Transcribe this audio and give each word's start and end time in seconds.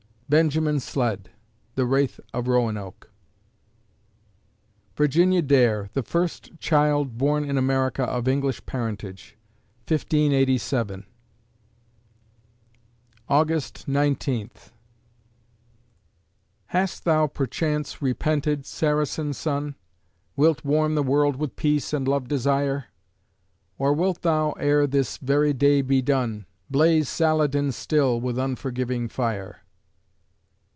BENJAMIN 0.33 0.79
SLEDD 0.79 1.29
(The 1.75 1.85
Wraith 1.85 2.17
of 2.33 2.47
Roanoke) 2.47 3.11
Virginia 4.95 5.41
Dare, 5.41 5.89
the 5.91 6.03
first 6.03 6.57
child 6.57 7.17
born 7.17 7.43
in 7.43 7.57
America 7.57 8.03
of 8.05 8.29
English 8.29 8.65
parentage, 8.65 9.35
1587 9.89 11.05
August 13.27 13.89
Nineteenth... 13.89 14.71
Hast 16.67 17.03
thou 17.03 17.27
perchance 17.27 18.01
repented, 18.01 18.65
Saracen 18.65 19.33
Sun? 19.33 19.75
Wilt 20.37 20.63
warm 20.63 20.95
the 20.95 21.03
world 21.03 21.35
with 21.35 21.57
peace 21.57 21.91
and 21.91 22.07
love 22.07 22.29
desire? 22.29 22.85
Or 23.77 23.91
wilt 23.91 24.21
thou, 24.21 24.51
ere 24.53 24.87
this 24.87 25.17
very 25.17 25.51
day 25.51 25.81
be 25.81 26.01
done, 26.01 26.45
Blaze 26.69 27.09
Saladin 27.09 27.73
still, 27.73 28.21
with 28.21 28.39
unforgiving 28.39 29.09
fire? 29.09 29.57